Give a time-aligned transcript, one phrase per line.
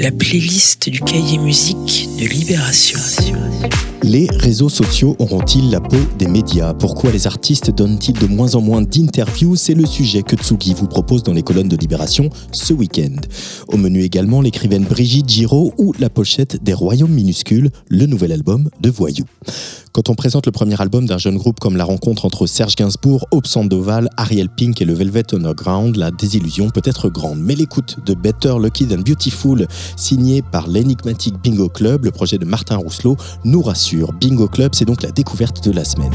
[0.00, 2.98] la playlist du cahier musique de Libération.
[4.02, 6.72] Les réseaux sociaux auront-ils la peau des médias?
[6.72, 9.56] Pourquoi les artistes donnent-ils de moins en moins d'interviews?
[9.56, 13.14] C'est le sujet que Tsugi vous propose dans les colonnes de Libération ce week-end.
[13.68, 18.70] Au menu également l'écrivaine Brigitte Giraud ou la pochette des Royaumes minuscules, le nouvel album
[18.80, 19.26] de Voyou.
[19.92, 23.26] Quand on présente le premier album d'un jeune groupe comme la rencontre entre Serge Gainsbourg,
[23.32, 27.40] Hope Sandoval, Ariel Pink et le Velvet Underground, la désillusion peut être grande.
[27.40, 32.44] Mais l'écoute de Better Lucky Than Beautiful, signé par l'énigmatique Bingo Club, le projet de
[32.44, 34.12] Martin Rousselot, nous rassure.
[34.12, 36.12] Bingo Club, c'est donc la découverte de la semaine.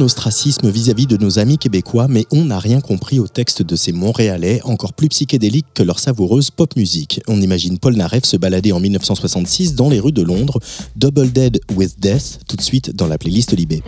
[0.00, 3.92] Ostracisme vis-à-vis de nos amis québécois, mais on n'a rien compris au texte de ces
[3.92, 7.20] Montréalais, encore plus psychédéliques que leur savoureuse pop musique.
[7.28, 10.58] On imagine Paul Naref se balader en 1966 dans les rues de Londres,
[10.96, 13.82] Double Dead with Death, tout de suite dans la playlist Libé.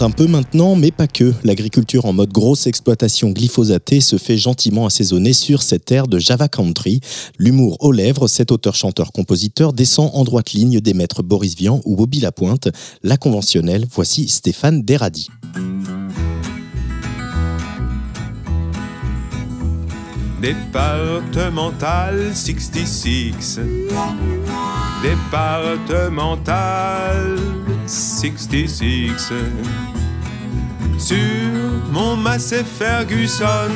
[0.00, 1.34] Un peu maintenant, mais pas que.
[1.42, 6.46] L'agriculture en mode grosse exploitation glyphosatée se fait gentiment assaisonner sur cette terre de Java
[6.46, 7.00] Country.
[7.36, 12.20] L'humour aux lèvres, cet auteur-chanteur-compositeur descend en droite ligne des maîtres Boris Vian ou Bobby
[12.20, 12.68] Lapointe.
[13.02, 15.30] La conventionnelle, voici Stéphane Deradi.
[20.40, 23.58] Départemental 66
[25.02, 27.36] Départemental
[27.86, 29.32] 66
[30.98, 31.16] Sur
[31.92, 33.70] mon Massey Ferguson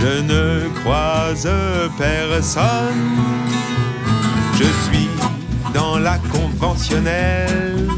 [0.00, 1.48] Je ne croise
[1.96, 3.20] personne.
[4.54, 5.08] Je suis
[5.72, 7.88] dans la conventionnelle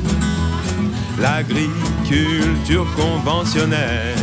[1.18, 4.14] L'agriculture conventionnelle.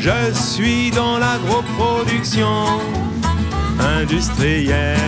[0.00, 2.80] Je suis dans l'agroproduction
[3.80, 4.98] industrielle.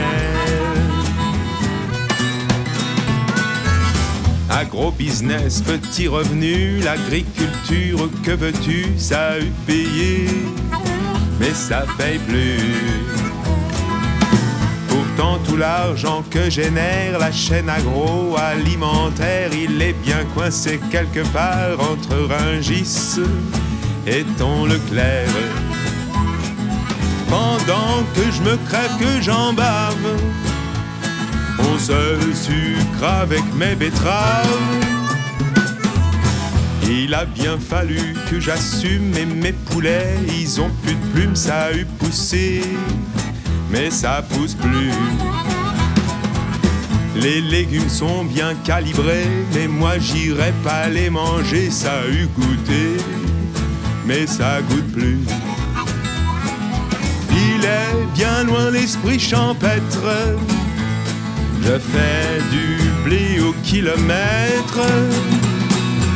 [4.49, 10.28] Agro-business, petit revenu, l'agriculture, que veux-tu, ça a eu payé,
[11.38, 13.04] mais ça paye plus.
[14.88, 22.16] Pourtant, tout l'argent que génère la chaîne agroalimentaire, il est bien coincé quelque part entre
[22.28, 23.20] Ringis
[24.06, 25.65] et ton Leclerc.
[27.28, 29.95] Pendant que je me crève, que j'en bave,
[31.59, 34.47] on se sucre avec mes betteraves.
[36.88, 41.64] Il a bien fallu que j'assume et mes poulets, ils ont plus de plumes, ça
[41.64, 42.62] a eu poussé,
[43.71, 44.92] mais ça pousse plus.
[47.16, 52.97] Les légumes sont bien calibrés, mais moi j'irai pas les manger, ça a eu goûté
[54.06, 55.18] mais ça goûte plus.
[58.14, 60.08] Bien loin l'esprit champêtre.
[61.62, 64.80] Je fais du blé au kilomètre.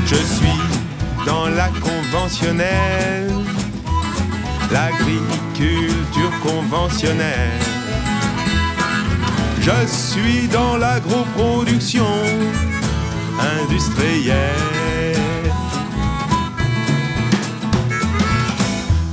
[0.06, 0.60] Je suis
[1.26, 3.30] dans la conventionnelle,
[4.72, 7.60] l'agriculture conventionnelle.
[9.60, 12.06] Je suis dans l'agroproduction
[13.60, 14.79] industrielle.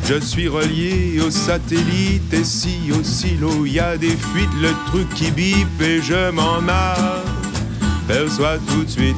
[0.09, 5.09] Je suis relié au satellite et si au silo y a des fuites, le truc
[5.13, 6.61] qui bip et je m'en
[8.05, 9.15] aperçois tout de suite.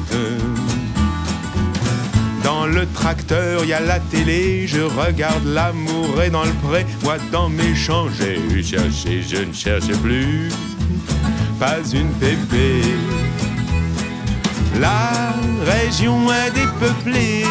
[2.42, 7.18] Dans le tracteur, y a la télé, je regarde l'amour et dans le pré, moi
[7.30, 10.48] dans mes champs, j'ai cherché, je ne cherche plus,
[11.60, 12.82] pas une pépée.
[14.80, 17.44] La région est dépeuplée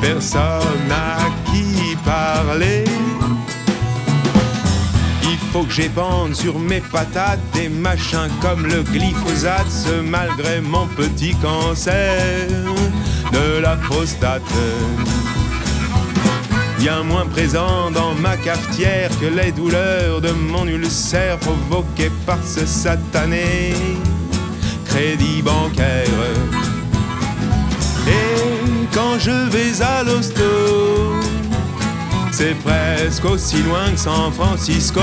[0.00, 1.18] personne à
[1.50, 1.67] qui
[5.24, 11.34] Il faut que j'épande sur mes patates des machins comme le glyphosate, malgré mon petit
[11.36, 12.48] cancer
[13.32, 14.42] de la prostate.
[16.78, 22.64] Bien moins présent dans ma cafetière que les douleurs de mon ulcère provoquées par ce
[22.64, 23.74] satané
[24.86, 26.08] crédit bancaire.
[28.06, 31.17] Et quand je vais à l'hosto.
[32.40, 35.00] C'est presque aussi loin que San Francisco.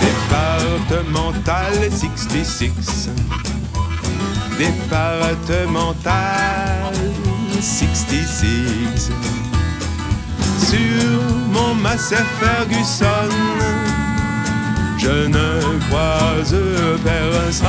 [0.00, 3.08] Départemental 66.
[4.58, 6.92] Départemental
[7.60, 9.12] 66.
[10.58, 13.30] Sur mon Massey Ferguson,
[14.98, 16.56] je ne croise
[17.04, 17.68] personne.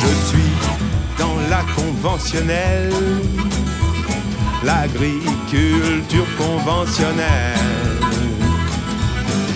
[0.00, 0.52] Je suis
[1.48, 2.90] la conventionnelle,
[4.68, 7.58] l'agriculture conventionnelle.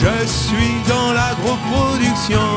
[0.02, 2.50] Je suis dans l'agroproduction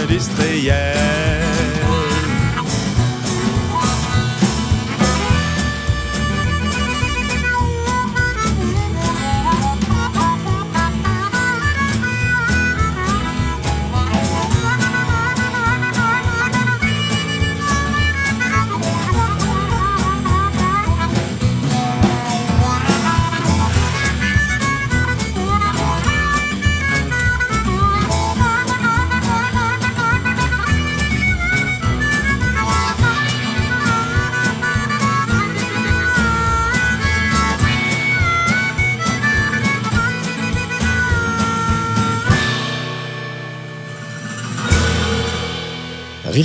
[0.00, 1.53] industrielle.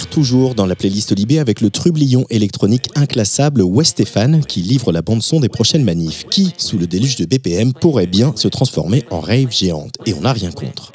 [0.07, 5.39] Toujours dans la playlist Libé avec le trublion électronique inclassable Westéphane qui livre la bande-son
[5.39, 9.51] des prochaines manifs, qui, sous le déluge de BPM, pourrait bien se transformer en rave
[9.51, 9.95] géante?
[10.05, 10.91] Et on n'a rien contre.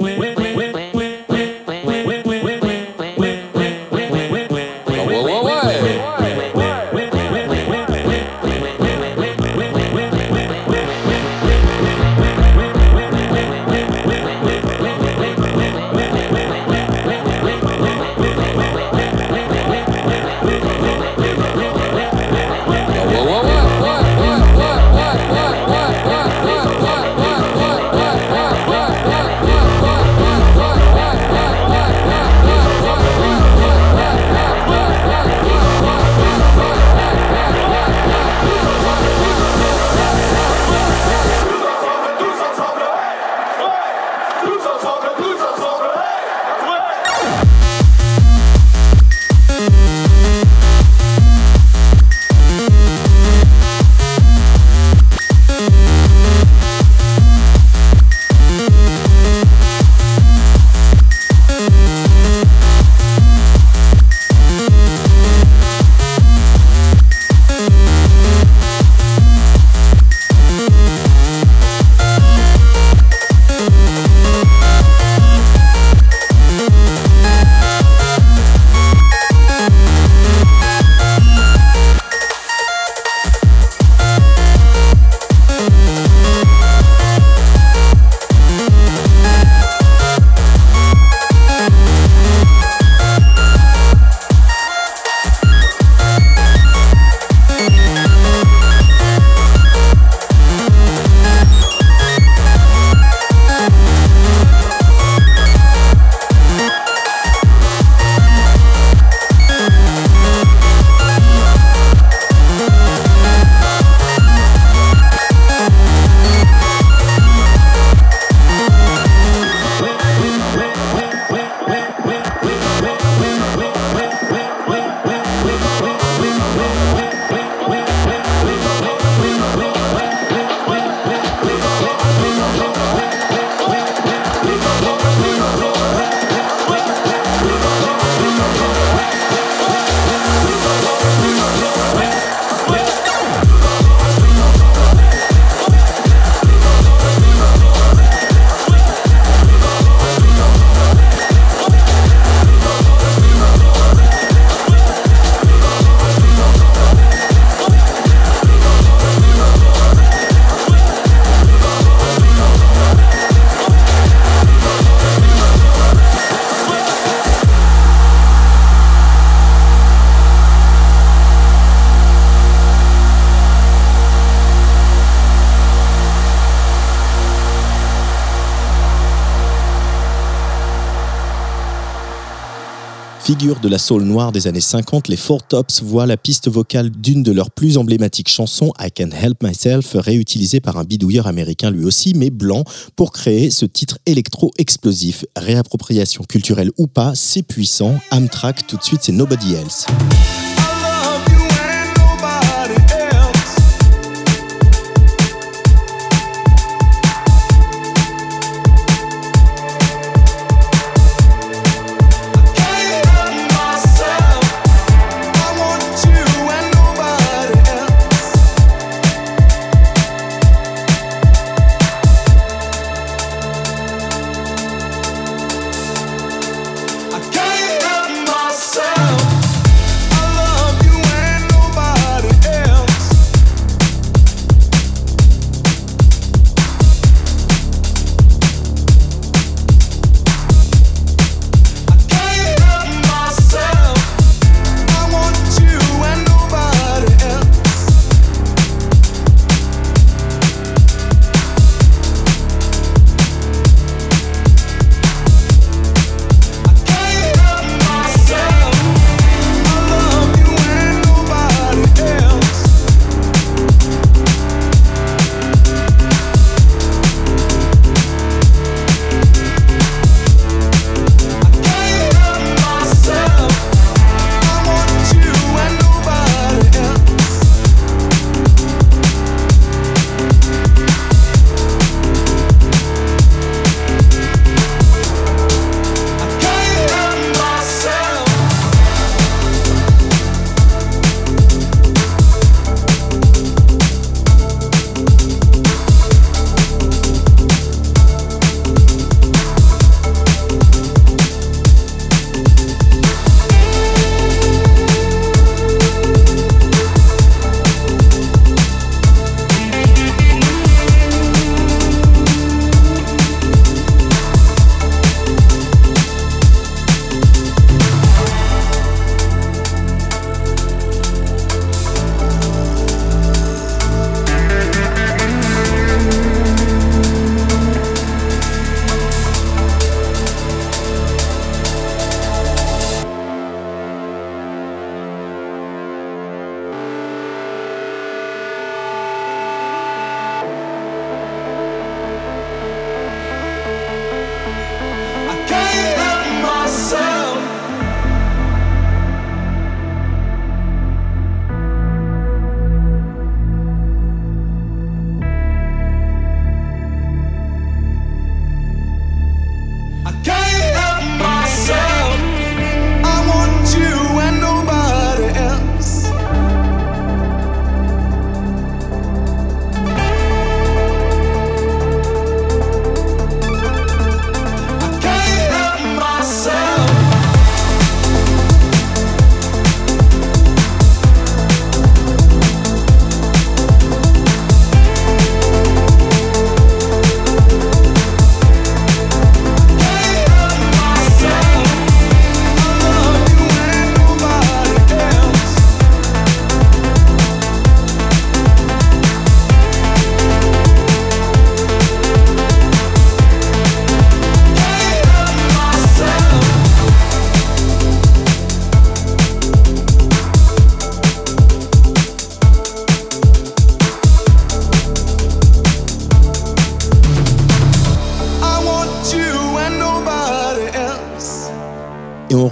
[183.34, 186.88] Figure de la soul noire des années 50, les Four Tops voient la piste vocale
[186.88, 191.72] d'une de leurs plus emblématiques chansons, I Can Help Myself, réutilisée par un bidouilleur américain
[191.72, 192.62] lui aussi, mais blanc,
[192.94, 195.24] pour créer ce titre électro-explosif.
[195.34, 197.98] Réappropriation culturelle ou pas, c'est puissant.
[198.12, 199.86] Amtrak, tout de suite, c'est Nobody Else.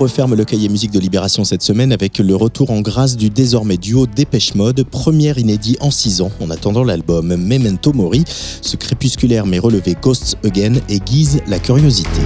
[0.03, 3.77] Referme le cahier musique de Libération cette semaine avec le retour en grâce du désormais
[3.77, 8.25] duo Dépêche Mode, première inédit en 6 ans en attendant l'album Memento Mori.
[8.27, 12.21] Ce crépusculaire mais relevé Ghosts Again aiguise la curiosité.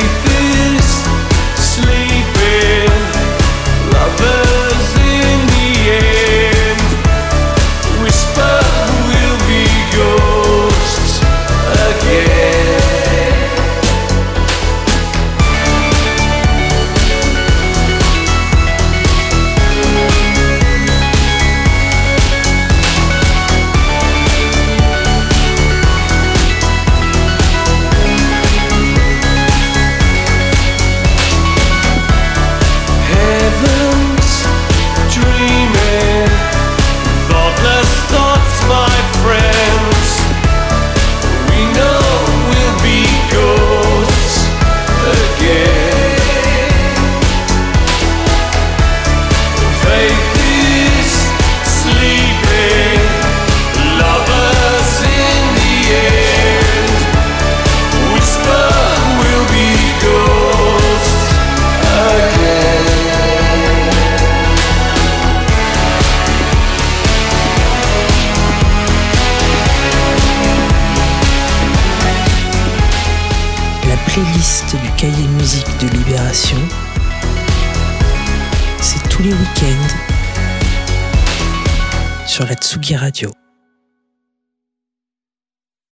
[0.00, 0.23] faith